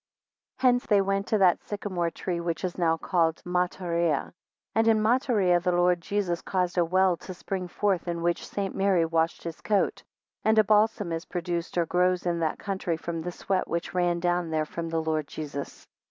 9 0.63 0.67
Hence 0.73 0.85
they 0.87 0.99
went 0.99 1.27
to 1.27 1.37
that 1.37 1.61
sycamore 1.61 2.09
tree, 2.09 2.39
which 2.39 2.63
is 2.63 2.75
now 2.75 2.97
called 2.97 3.35
Matarea. 3.45 4.23
10 4.73 4.73
And 4.73 4.87
in 4.87 4.99
Materea 4.99 5.61
the 5.61 5.71
Lord 5.73 6.01
Jesus 6.01 6.41
caused 6.41 6.75
a 6.79 6.83
well 6.83 7.15
to 7.17 7.35
spring 7.35 7.67
forth, 7.67 8.07
in 8.07 8.23
which 8.23 8.47
St. 8.47 8.73
Mary 8.73 9.05
washed 9.05 9.43
his 9.43 9.61
coat; 9.61 10.01
11 10.43 10.43
And 10.45 10.57
a 10.57 10.63
balsam 10.63 11.11
is 11.11 11.25
produced, 11.25 11.77
or 11.77 11.85
grows, 11.85 12.25
in 12.25 12.39
that 12.39 12.57
country, 12.57 12.97
from 12.97 13.21
the 13.21 13.31
sweat 13.31 13.67
which 13.67 13.93
ran 13.93 14.19
down 14.19 14.49
there 14.49 14.65
from 14.65 14.89
the 14.89 15.03
Lord 15.03 15.27
Jesus. 15.27 15.85